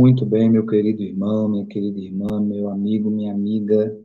[0.00, 4.02] Muito bem, meu querido irmão, minha querida irmã, meu amigo, minha amiga,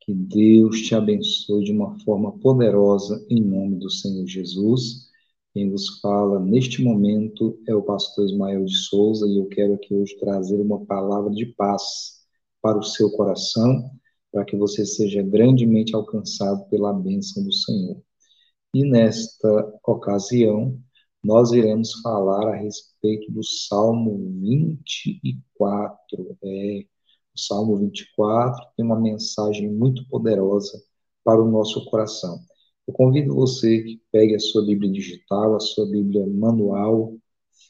[0.00, 5.08] que Deus te abençoe de uma forma poderosa em nome do Senhor Jesus.
[5.54, 9.94] Quem vos fala neste momento é o pastor Ismael de Souza e eu quero aqui
[9.94, 12.16] hoje trazer uma palavra de paz
[12.60, 13.88] para o seu coração,
[14.32, 18.02] para que você seja grandemente alcançado pela bênção do Senhor.
[18.74, 20.76] E nesta ocasião,
[21.22, 26.36] nós iremos falar a respeito do Salmo 24.
[26.42, 26.84] É,
[27.34, 30.82] o Salmo 24 tem uma mensagem muito poderosa
[31.24, 32.40] para o nosso coração.
[32.86, 37.14] Eu convido você que pegue a sua Bíblia digital, a sua Bíblia manual,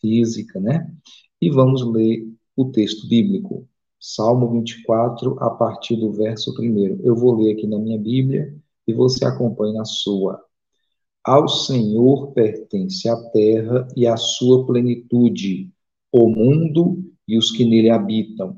[0.01, 0.95] física, né?
[1.41, 3.69] E vamos ler o texto bíblico.
[4.01, 7.01] Salmo 24, a partir do verso 1.
[7.03, 8.55] Eu vou ler aqui na minha Bíblia
[8.87, 10.41] e você acompanha na sua.
[11.29, 15.71] Ao Senhor pertence a terra e a sua plenitude,
[16.11, 18.57] o mundo e os que nele habitam,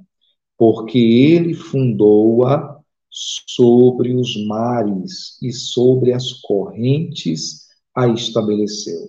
[0.56, 2.78] porque ele fundou-a
[3.10, 9.08] sobre os mares e sobre as correntes a estabeleceu.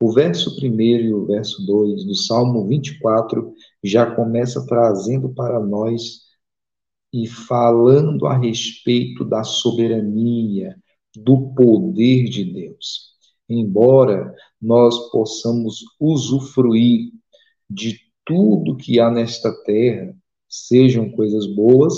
[0.00, 6.20] O verso 1 e o verso 2 do Salmo 24 já começa trazendo para nós
[7.12, 10.76] e falando a respeito da soberania,
[11.16, 13.12] do poder de Deus.
[13.48, 17.12] Embora nós possamos usufruir
[17.68, 20.14] de tudo que há nesta terra,
[20.48, 21.94] sejam coisas boas,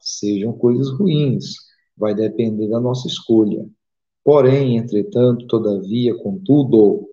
[0.00, 1.54] sejam coisas ruins,
[1.96, 3.66] vai depender da nossa escolha.
[4.22, 7.08] Porém, entretanto, todavia, contudo,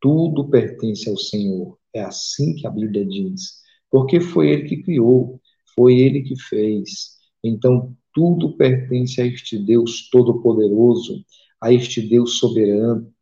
[0.00, 1.78] tudo pertence ao Senhor.
[1.92, 3.60] É assim que a Bíblia diz.
[3.90, 5.40] Porque foi Ele que criou,
[5.74, 7.18] foi Ele que fez.
[7.42, 11.24] Então, tudo pertence a este Deus todo-poderoso,
[11.60, 13.12] a este Deus soberano,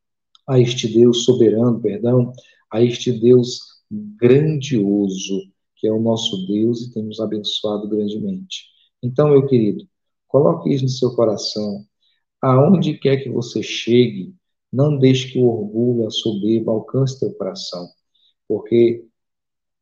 [0.49, 2.33] a este Deus soberano, perdão,
[2.71, 3.61] a este Deus
[3.91, 8.67] grandioso, que é o nosso Deus e tem nos abençoado grandemente.
[9.03, 9.87] Então, meu querido,
[10.27, 11.85] coloque isso no seu coração.
[12.41, 14.35] Aonde quer que você chegue,
[14.73, 17.89] não deixe que o orgulho, a soberba alcance teu coração,
[18.47, 19.05] porque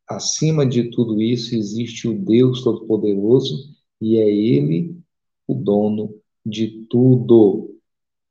[0.08, 4.95] acima de tudo isso existe o Deus Todo-Poderoso e é Ele
[5.46, 6.14] o dono
[6.44, 7.76] de tudo.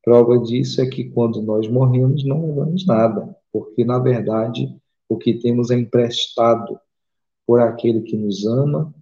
[0.03, 4.75] Prova disso é que quando nós morremos, não levamos nada, porque na verdade
[5.09, 6.79] o que temos é emprestado
[7.45, 8.93] por aquele que nos ama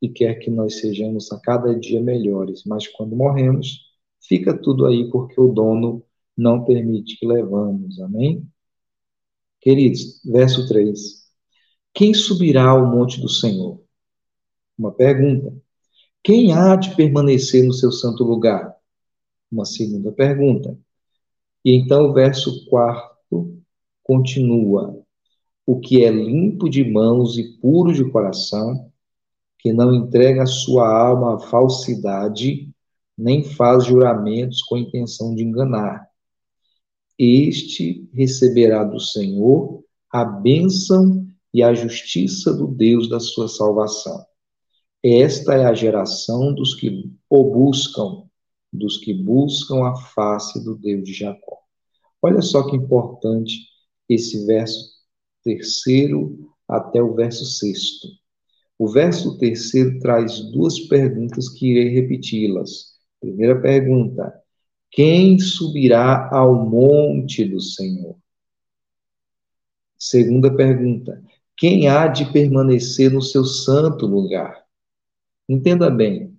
[0.00, 2.64] e quer que nós sejamos a cada dia melhores.
[2.64, 3.80] Mas quando morremos,
[4.20, 6.02] fica tudo aí porque o dono
[6.36, 8.00] não permite que levamos.
[8.00, 8.46] Amém?
[9.60, 11.22] Queridos, verso 3.
[11.94, 13.80] Quem subirá ao monte do Senhor?
[14.76, 15.54] Uma pergunta.
[16.24, 18.76] Quem há de permanecer no seu santo lugar?
[19.50, 20.78] Uma segunda pergunta.
[21.64, 23.60] E então o verso quarto
[24.04, 25.02] continua:
[25.66, 28.88] O que é limpo de mãos e puro de coração,
[29.58, 32.72] que não entrega a sua alma à falsidade,
[33.18, 36.08] nem faz juramentos com intenção de enganar.
[37.18, 44.24] Este receberá do Senhor a bênção e a justiça do Deus da sua salvação.
[45.04, 48.22] Esta é a geração dos que o buscam,
[48.72, 51.58] dos que buscam a face do Deus de Jacó.
[52.22, 53.66] Olha só que importante
[54.08, 54.92] esse verso
[55.42, 58.06] terceiro até o verso sexto.
[58.78, 62.92] O verso terceiro traz duas perguntas que irei repeti-las.
[63.20, 64.32] Primeira pergunta:
[64.88, 68.16] Quem subirá ao monte do Senhor?
[69.98, 71.20] Segunda pergunta:
[71.56, 74.61] Quem há de permanecer no seu santo lugar?
[75.48, 76.36] Entenda bem.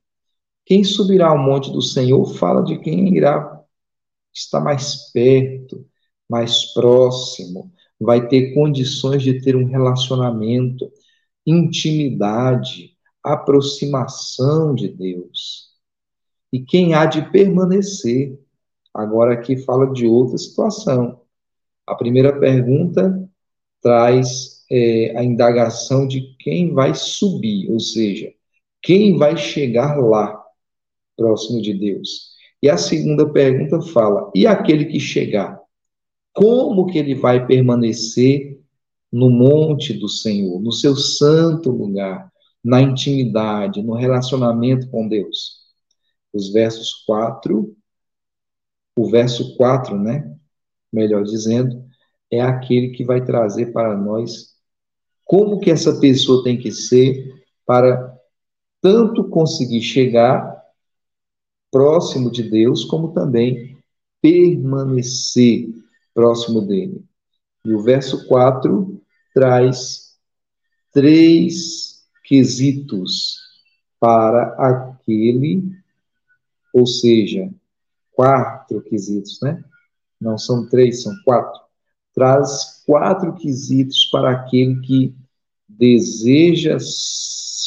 [0.65, 3.61] Quem subirá ao monte do Senhor fala de quem irá
[4.33, 5.85] estar mais perto,
[6.29, 10.91] mais próximo, vai ter condições de ter um relacionamento,
[11.45, 15.73] intimidade, aproximação de Deus.
[16.51, 18.39] E quem há de permanecer?
[18.93, 21.21] Agora aqui fala de outra situação.
[21.85, 23.27] A primeira pergunta
[23.81, 28.33] traz é, a indagação de quem vai subir, ou seja,
[28.83, 30.43] quem vai chegar lá,
[31.15, 32.33] próximo de Deus?
[32.61, 35.57] E a segunda pergunta fala: e aquele que chegar?
[36.33, 38.61] Como que ele vai permanecer
[39.11, 42.29] no monte do Senhor, no seu santo lugar,
[42.63, 45.61] na intimidade, no relacionamento com Deus?
[46.33, 47.73] Os versos 4,
[48.97, 50.35] o verso 4, né?
[50.91, 51.85] Melhor dizendo,
[52.29, 54.53] é aquele que vai trazer para nós
[55.23, 57.31] como que essa pessoa tem que ser
[57.65, 58.12] para
[58.83, 60.61] tanto conseguir chegar
[61.71, 63.77] próximo de Deus, como também
[64.21, 65.69] permanecer
[66.13, 67.01] próximo dele.
[67.65, 69.01] E o verso 4
[69.33, 70.17] traz
[70.91, 73.39] três quesitos
[74.01, 75.63] para aquele,
[76.73, 77.49] ou seja,
[78.11, 79.63] quatro quesitos, né?
[80.19, 81.61] Não são três, são quatro.
[82.13, 85.15] Traz quatro quesitos para aquele que
[85.69, 86.77] deseja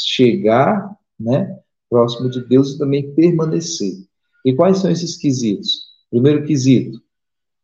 [0.04, 1.58] chegar, né,
[1.88, 3.94] próximo de Deus e também permanecer.
[4.44, 5.86] E quais são esses quesitos?
[6.10, 7.00] Primeiro quesito,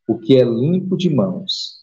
[0.08, 1.82] o que é limpo de mãos.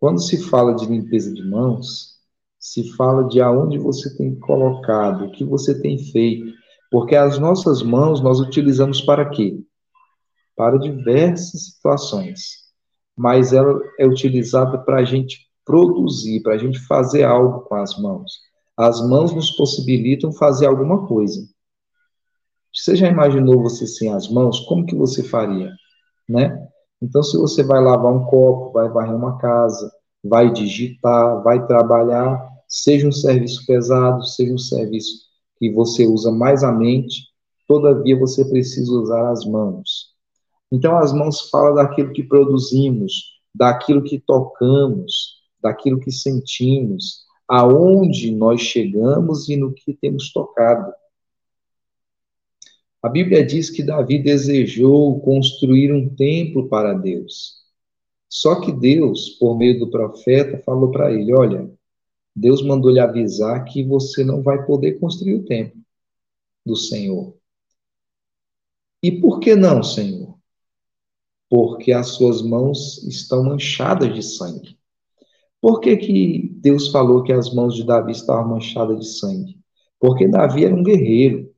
[0.00, 2.18] Quando se fala de limpeza de mãos,
[2.58, 6.52] se fala de aonde você tem colocado, o que você tem feito,
[6.90, 9.60] porque as nossas mãos nós utilizamos para quê?
[10.56, 12.62] Para diversas situações,
[13.16, 17.96] mas ela é utilizada para a gente produzir, para a gente fazer algo com as
[17.96, 18.51] mãos.
[18.76, 21.46] As mãos nos possibilitam fazer alguma coisa.
[22.74, 24.60] Você já imaginou você sem as mãos?
[24.60, 25.70] Como que você faria?
[26.28, 26.68] Né?
[27.02, 29.92] Então, se você vai lavar um copo, vai varrer uma casa,
[30.24, 35.26] vai digitar, vai trabalhar, seja um serviço pesado, seja um serviço
[35.58, 37.26] que você usa mais a mente,
[37.68, 40.12] todavia você precisa usar as mãos.
[40.70, 43.12] Então, as mãos falam daquilo que produzimos,
[43.54, 50.90] daquilo que tocamos, daquilo que sentimos, aonde nós chegamos e no que temos tocado.
[53.02, 57.60] A Bíblia diz que Davi desejou construir um templo para Deus.
[58.26, 61.70] Só que Deus, por meio do profeta, falou para ele: Olha,
[62.34, 65.78] Deus mandou lhe avisar que você não vai poder construir o templo
[66.64, 67.36] do Senhor.
[69.02, 70.38] E por que não, Senhor?
[71.50, 74.78] Porque as suas mãos estão manchadas de sangue.
[75.62, 79.56] Por que, que Deus falou que as mãos de Davi estavam manchadas de sangue?
[80.00, 81.54] Porque Davi era um guerreiro,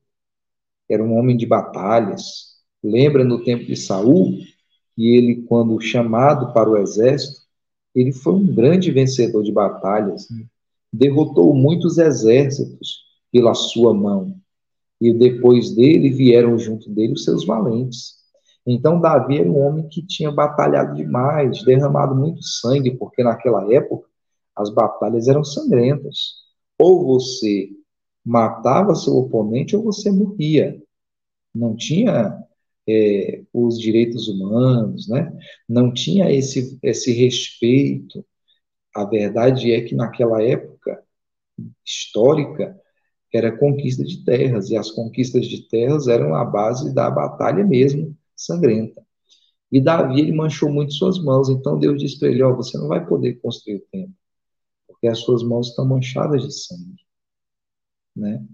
[0.87, 2.59] era um homem de batalhas.
[2.83, 4.37] Lembra no tempo de Saul,
[4.95, 7.41] que ele, quando chamado para o exército,
[7.95, 10.45] ele foi um grande vencedor de batalhas, né?
[10.93, 14.37] derrotou muitos exércitos pela sua mão.
[15.01, 18.17] E depois dele vieram junto dele os seus valentes.
[18.67, 24.09] Então, Davi era um homem que tinha batalhado demais, derramado muito sangue, porque naquela época
[24.57, 26.45] as batalhas eram sangrentas.
[26.79, 27.71] Ou você
[28.25, 30.81] matava seu oponente ou você morria.
[31.55, 32.43] Não tinha
[32.89, 35.33] é, os direitos humanos, né?
[35.69, 38.25] não tinha esse, esse respeito.
[38.95, 41.03] A verdade é que naquela época
[41.85, 42.79] histórica
[43.33, 48.17] era conquista de terras, e as conquistas de terras eram a base da batalha mesmo,
[48.37, 49.05] sangrenta.
[49.71, 52.79] E Davi, ele manchou muito suas mãos, então Deus disse para ele, ó, oh, você
[52.79, 54.15] não vai poder construir o templo,
[54.87, 57.05] porque as suas mãos estão manchadas de sangue,
[58.15, 58.47] né?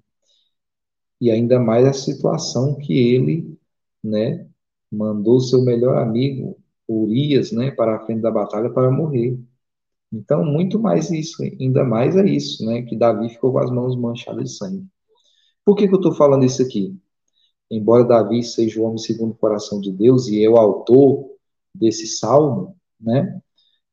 [1.21, 3.59] E ainda mais a situação que ele,
[4.03, 4.49] né,
[4.91, 9.39] mandou seu melhor amigo, Urias, né, para a frente da batalha para morrer.
[10.13, 13.97] Então, muito mais isso, ainda mais é isso, né, que Davi ficou com as mãos
[13.97, 14.87] manchadas de sangue.
[15.65, 16.99] Por que, que eu estou falando isso aqui?
[17.71, 21.31] Embora Davi seja o homem segundo o coração de Deus e é o autor
[21.75, 23.41] desse salmo, né?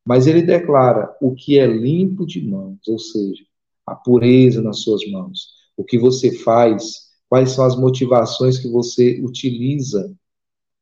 [0.04, 3.44] Mas ele declara o que é limpo de mãos, ou seja,
[3.86, 9.20] a pureza nas suas mãos, o que você faz, quais são as motivações que você
[9.22, 10.14] utiliza,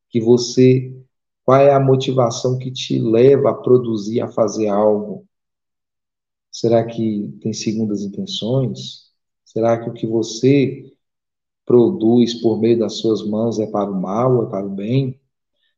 [0.09, 0.95] que você,
[1.43, 5.25] qual é a motivação que te leva a produzir, a fazer algo?
[6.51, 9.11] Será que tem segundas intenções?
[9.45, 10.96] Será que o que você
[11.67, 15.19] produz por meio das suas mãos é para o mal, é para o bem?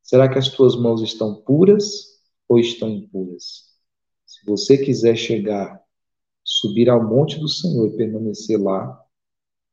[0.00, 3.64] Será que as tuas mãos estão puras ou estão impuras?
[4.24, 5.82] Se você quiser chegar,
[6.44, 9.04] subir ao monte do Senhor e permanecer lá,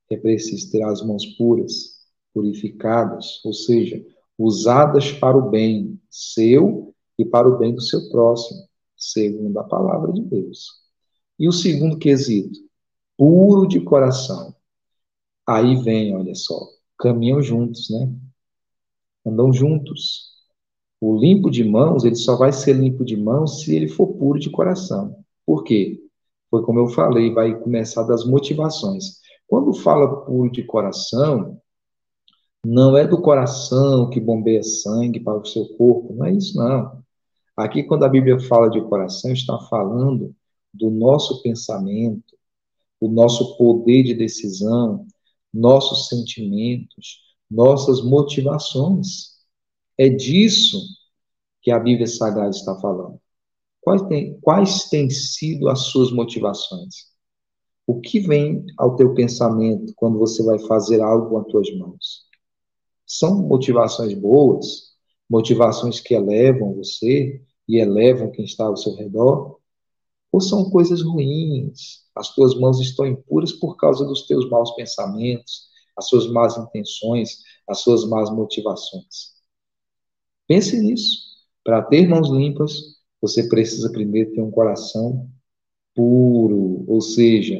[0.10, 1.98] é preciso ter as mãos puras,
[2.34, 4.04] purificadas, ou seja,
[4.38, 10.12] usadas para o bem seu e para o bem do seu próximo, segundo a palavra
[10.12, 10.82] de Deus.
[11.38, 12.60] E o segundo quesito,
[13.16, 14.57] puro de coração.
[15.48, 16.68] Aí vem, olha só,
[17.00, 18.14] caminham juntos, né?
[19.26, 20.36] Andam juntos.
[21.00, 24.40] O limpo de mãos, ele só vai ser limpo de mãos se ele for puro
[24.40, 25.24] de coração.
[25.46, 26.02] Por quê?
[26.50, 29.22] Foi como eu falei, vai começar das motivações.
[29.48, 31.62] Quando fala puro de coração,
[32.66, 37.02] não é do coração que bombeia sangue para o seu corpo, não é isso não.
[37.56, 40.36] Aqui, quando a Bíblia fala de coração, está falando
[40.74, 42.36] do nosso pensamento,
[43.00, 45.06] o nosso poder de decisão,
[45.58, 49.38] nossos sentimentos, nossas motivações.
[49.98, 50.80] É disso
[51.62, 53.20] que a Bíblia Sagrada está falando.
[53.82, 57.08] Quais, tem, quais têm sido as suas motivações?
[57.86, 62.26] O que vem ao teu pensamento quando você vai fazer algo com as tuas mãos?
[63.06, 64.94] São motivações boas,
[65.30, 69.57] motivações que elevam você e elevam quem está ao seu redor?
[70.32, 72.06] Ou são coisas ruins?
[72.16, 75.68] As tuas mãos estão impuras por causa dos teus maus pensamentos,
[75.98, 79.36] as suas más intenções, as suas más motivações.
[80.48, 81.28] Pense nisso.
[81.64, 85.30] Para ter mãos limpas, você precisa primeiro ter um coração
[85.96, 87.60] puro, ou seja,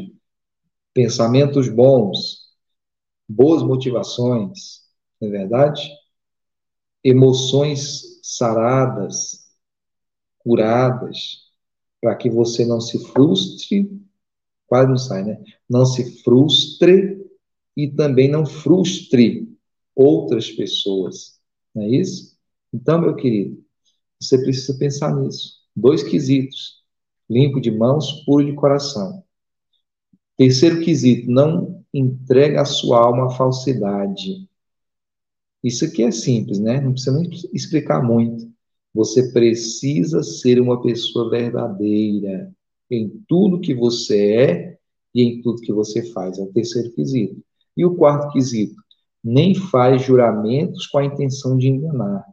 [0.94, 2.54] pensamentos bons,
[3.28, 4.82] boas motivações,
[5.20, 5.90] não é verdade?
[7.04, 9.48] Emoções saradas,
[10.40, 11.47] curadas,
[12.02, 13.90] para que você não se frustre,
[14.68, 15.44] quase não sai, né?
[15.70, 17.26] Não se frustre
[17.76, 19.48] e também não frustre
[19.96, 21.40] outras pessoas,
[21.74, 22.38] não é isso?
[22.74, 23.64] Então, meu querido,
[24.20, 25.58] você precisa pensar nisso.
[25.76, 26.84] Dois quesitos:
[27.30, 29.24] limpo de mãos, puro de coração.
[30.36, 34.48] Terceiro quesito: não entrega a sua alma à falsidade.
[35.64, 36.80] Isso aqui é simples, né?
[36.80, 38.52] Não precisa nem explicar muito.
[38.98, 42.52] Você precisa ser uma pessoa verdadeira
[42.90, 44.80] em tudo que você é
[45.14, 46.40] e em tudo que você faz.
[46.40, 47.40] É o terceiro quesito.
[47.78, 48.82] E o quarto quesito:
[49.24, 52.26] nem faz juramentos com a intenção de enganar.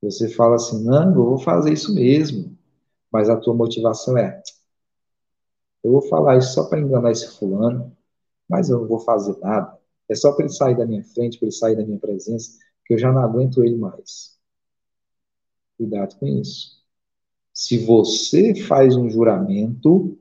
[0.00, 2.56] Você fala assim, não, eu vou fazer isso mesmo.
[3.10, 4.40] Mas a tua motivação é,
[5.82, 7.90] eu vou falar isso só para enganar esse fulano,
[8.48, 9.76] mas eu não vou fazer nada.
[10.08, 12.94] É só para ele sair da minha frente, para ele sair da minha presença, que
[12.94, 14.38] eu já não aguento ele mais.
[15.76, 16.82] Cuidado com isso.
[17.52, 20.18] Se você faz um juramento,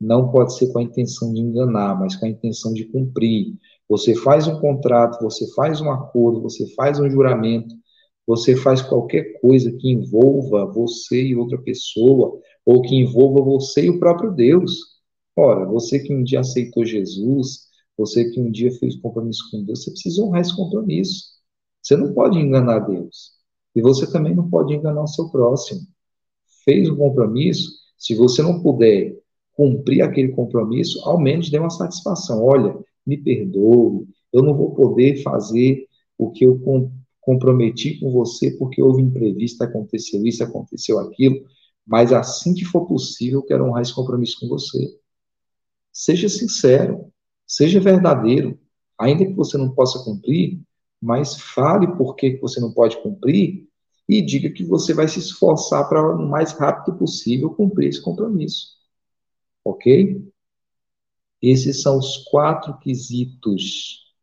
[0.00, 3.54] não pode ser com a intenção de enganar, mas com a intenção de cumprir.
[3.88, 7.74] Você faz um contrato, você faz um acordo, você faz um juramento,
[8.26, 13.90] você faz qualquer coisa que envolva você e outra pessoa, ou que envolva você e
[13.90, 14.72] o próprio Deus.
[15.36, 19.84] Ora, você que um dia aceitou Jesus, você que um dia fez compromisso com Deus,
[19.84, 21.33] você precisa honrar esse compromisso.
[21.84, 23.32] Você não pode enganar Deus.
[23.76, 25.82] E você também não pode enganar o seu próximo.
[26.64, 29.14] Fez um compromisso, se você não puder
[29.52, 32.42] cumprir aquele compromisso, ao menos dê uma satisfação.
[32.42, 32.74] Olha,
[33.06, 35.86] me perdoe, eu não vou poder fazer
[36.16, 36.58] o que eu
[37.20, 41.44] comprometi com você porque houve imprevisto, aconteceu isso, aconteceu aquilo,
[41.86, 44.98] mas assim que for possível, eu quero honrar esse compromisso com você.
[45.92, 47.12] Seja sincero,
[47.46, 48.58] seja verdadeiro,
[48.98, 50.60] ainda que você não possa cumprir,
[51.00, 53.68] mas fale por que você não pode cumprir
[54.08, 58.76] e diga que você vai se esforçar para o mais rápido possível cumprir esse compromisso.
[59.64, 60.26] Ok?
[61.40, 64.14] Esses são os quatro quesitos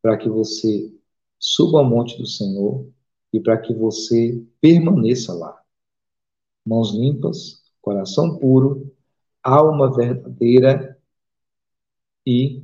[0.00, 0.92] para que você
[1.38, 2.88] suba ao monte do Senhor
[3.32, 5.60] e para que você permaneça lá.
[6.64, 8.94] Mãos limpas, coração puro,
[9.42, 10.98] alma verdadeira
[12.26, 12.62] e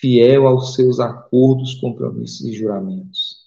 [0.00, 3.42] fiel aos seus acordos, compromissos e juramentos.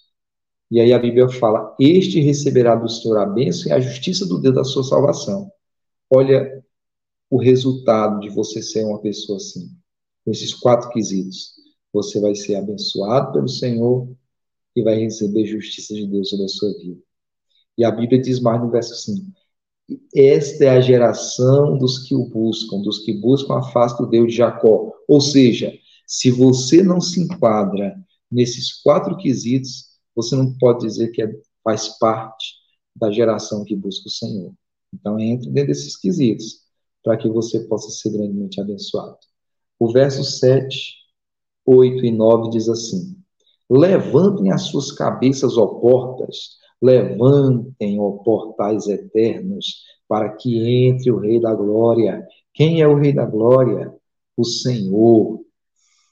[0.70, 4.38] E aí a Bíblia fala: Este receberá do Senhor a bênção e a justiça do
[4.40, 5.50] Deus da sua salvação.
[6.10, 6.64] Olha
[7.30, 9.70] o resultado de você ser uma pessoa assim,
[10.24, 11.52] com esses quatro quesitos.
[11.92, 14.08] Você vai ser abençoado pelo Senhor,
[14.76, 17.00] e vai receber justiça de Deus sobre a sua vida.
[17.78, 19.26] E a Bíblia diz mais no verso 5:
[20.14, 24.28] Esta é a geração dos que o buscam, dos que buscam a face do Deus
[24.28, 24.92] de Jacó.
[25.08, 25.72] Ou seja,
[26.06, 27.96] se você não se enquadra
[28.30, 31.30] nesses quatro quesitos, você não pode dizer que é,
[31.62, 32.54] faz parte
[32.94, 34.52] da geração que busca o Senhor.
[34.94, 36.60] Então, entre dentro desses quesitos,
[37.04, 39.18] para que você possa ser grandemente abençoado.
[39.78, 40.94] O verso 7,
[41.66, 43.16] 8 e 9 diz assim:
[43.68, 51.40] Levantem as suas cabeças, ó portas, levantem, ó portais eternos, para que entre o Rei
[51.40, 52.26] da Glória.
[52.54, 53.94] Quem é o Rei da Glória?
[54.36, 55.40] O Senhor,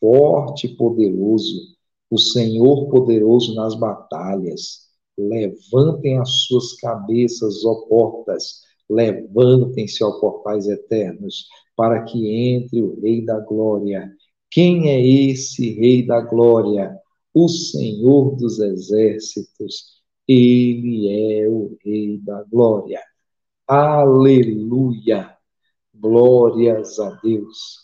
[0.05, 1.75] forte e poderoso,
[2.11, 4.85] o Senhor poderoso nas batalhas.
[5.17, 13.25] Levantem as suas cabeças, ó portas, levantem-se, ó portais eternos, para que entre o Rei
[13.25, 14.13] da Glória.
[14.51, 17.01] Quem é esse Rei da Glória?
[17.35, 21.09] o Senhor dos exércitos, ele
[21.41, 23.01] é o Rei da glória.
[23.67, 25.37] Aleluia!
[25.93, 27.84] Glórias a Deus.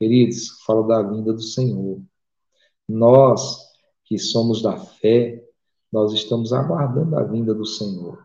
[0.00, 2.00] Queridos, falo da vinda do Senhor.
[2.88, 3.58] Nós
[4.06, 5.44] que somos da fé,
[5.92, 8.18] nós estamos aguardando a vinda do Senhor.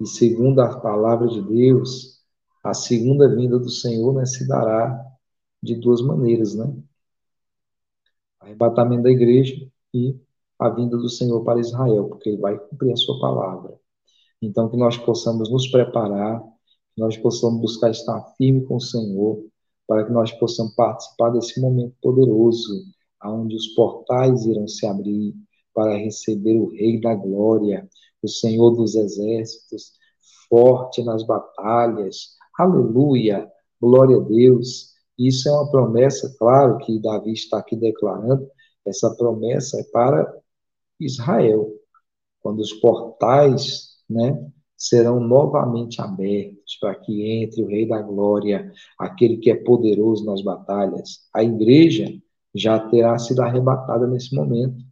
[0.00, 2.20] E segundo a palavra de Deus,
[2.64, 5.00] a segunda vinda do Senhor né, se dará
[5.62, 6.76] de duas maneiras, né?
[8.40, 9.54] arrebatamento da igreja
[9.94, 10.18] e
[10.58, 13.78] a vinda do Senhor para Israel, porque ele vai cumprir a sua palavra.
[14.42, 16.40] Então, que nós possamos nos preparar,
[16.94, 19.46] que nós possamos buscar estar firme com o Senhor,
[19.86, 22.84] para que nós possamos participar desse momento poderoso,
[23.24, 25.34] onde os portais irão se abrir
[25.74, 27.88] para receber o Rei da Glória,
[28.22, 29.92] o Senhor dos Exércitos,
[30.48, 32.36] forte nas batalhas.
[32.58, 33.50] Aleluia,
[33.80, 34.94] glória a Deus.
[35.18, 38.48] Isso é uma promessa, claro, que Davi está aqui declarando.
[38.84, 40.32] Essa promessa é para
[41.00, 41.70] Israel,
[42.40, 49.38] quando os portais, né, serão novamente abertos para que entre o Rei da Glória, aquele
[49.38, 51.26] que é poderoso nas batalhas.
[51.34, 52.12] A igreja
[52.54, 54.84] já terá sido arrebatada nesse momento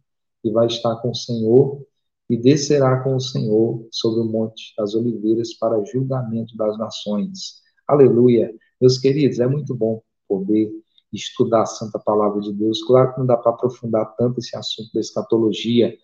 [0.43, 1.85] e vai estar com o Senhor
[2.29, 7.61] e descerá com o Senhor sobre o Monte das Oliveiras para julgamento das nações.
[7.87, 8.53] Aleluia.
[8.81, 10.71] Meus queridos, é muito bom poder
[11.13, 12.83] estudar a Santa Palavra de Deus.
[12.83, 15.95] Claro que não dá para aprofundar tanto esse assunto da escatologia,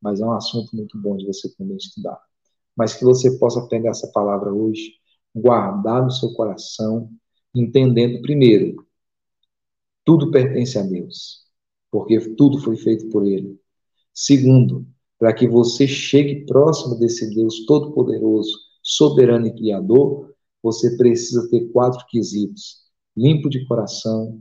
[0.00, 2.29] mas é um assunto muito bom de você também estudar.
[2.80, 4.94] Mas que você possa pegar essa palavra hoje,
[5.34, 7.10] guardar no seu coração,
[7.54, 8.86] entendendo, primeiro,
[10.02, 11.44] tudo pertence a Deus,
[11.90, 13.60] porque tudo foi feito por Ele.
[14.14, 14.86] Segundo,
[15.18, 22.02] para que você chegue próximo desse Deus todo-poderoso, soberano e criador, você precisa ter quatro
[22.08, 22.78] quesitos:
[23.14, 24.40] limpo de coração,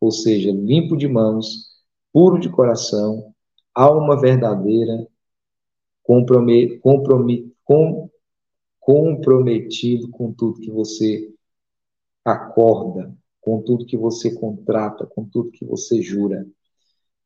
[0.00, 1.82] ou seja, limpo de mãos,
[2.12, 3.34] puro de coração,
[3.74, 5.08] alma verdadeira,
[8.80, 11.32] comprometido com tudo que você
[12.24, 16.46] acorda, com tudo que você contrata, com tudo que você jura.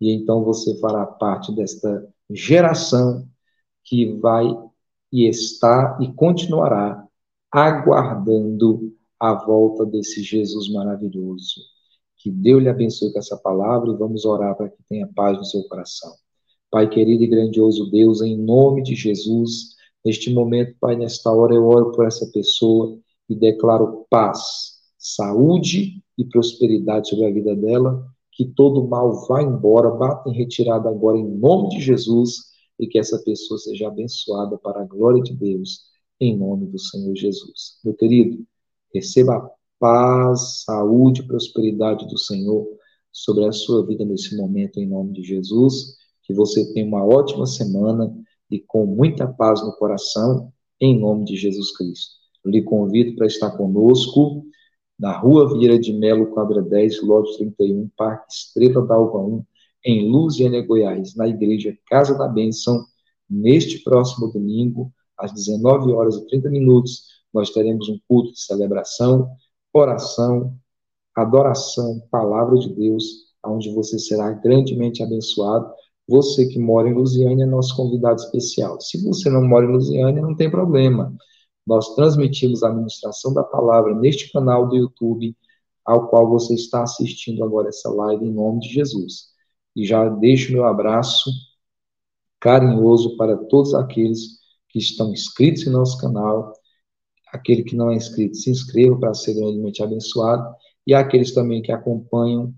[0.00, 3.26] E então você fará parte desta geração
[3.82, 4.46] que vai
[5.12, 7.06] e está e continuará
[7.50, 11.60] aguardando a volta desse Jesus maravilhoso.
[12.16, 15.44] Que Deus lhe abençoe com essa palavra e vamos orar para que tenha paz no
[15.44, 16.12] seu coração.
[16.70, 19.73] Pai querido e grandioso Deus, em nome de Jesus,
[20.04, 26.24] neste momento, Pai, nesta hora eu oro por essa pessoa e declaro paz, saúde e
[26.24, 31.28] prosperidade sobre a vida dela que todo mal vá embora, bata em retirada agora em
[31.28, 35.84] nome de Jesus e que essa pessoa seja abençoada para a glória de Deus,
[36.20, 37.78] em nome do Senhor Jesus.
[37.84, 38.44] Meu querido,
[38.92, 42.66] receba paz, saúde e prosperidade do Senhor
[43.12, 45.96] sobre a sua vida nesse momento, em nome de Jesus.
[46.24, 48.12] Que você tenha uma ótima semana
[48.50, 52.14] e com muita paz no coração, em nome de Jesus Cristo.
[52.44, 54.44] Eu lhe convido para estar conosco
[54.98, 59.44] na Rua Vieira de Melo, quadra 10, lote 31, Parque Estrela da Alva 1,
[59.86, 62.84] em Luziânia, Goiás, na Igreja Casa da Bênção,
[63.28, 69.28] neste próximo domingo, às 19 horas e 30 minutos, nós teremos um culto de celebração,
[69.72, 70.56] oração,
[71.16, 73.04] adoração, palavra de Deus,
[73.44, 75.72] onde você será grandemente abençoado.
[76.08, 78.80] Você que mora em Lusiânia é nosso convidado especial.
[78.80, 81.14] Se você não mora em Lusiânia, não tem problema.
[81.66, 85.34] Nós transmitimos a ministração da palavra neste canal do YouTube,
[85.84, 89.32] ao qual você está assistindo agora essa live, em nome de Jesus.
[89.74, 91.30] E já deixo meu abraço
[92.38, 94.38] carinhoso para todos aqueles
[94.68, 96.52] que estão inscritos em nosso canal.
[97.32, 100.54] Aquele que não é inscrito, se inscreva para ser grandemente abençoado.
[100.86, 102.54] E aqueles também que acompanham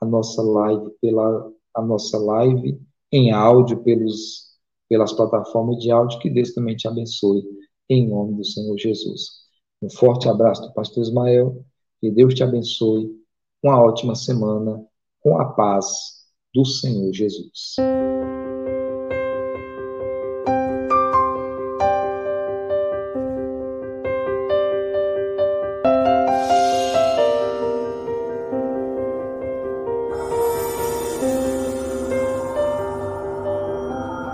[0.00, 2.80] a nossa live pela a nossa live
[3.12, 4.46] em áudio pelos
[4.88, 7.42] pelas plataformas de áudio, que Deus também te abençoe
[7.88, 9.30] em nome do Senhor Jesus.
[9.82, 11.64] Um forte abraço do pastor Ismael,
[12.00, 13.10] que Deus te abençoe,
[13.62, 14.84] uma ótima semana,
[15.20, 15.86] com a paz
[16.54, 17.76] do Senhor Jesus.